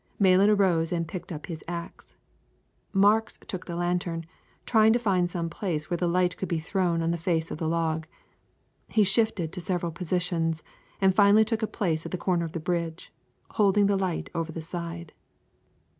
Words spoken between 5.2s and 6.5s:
some place where the light could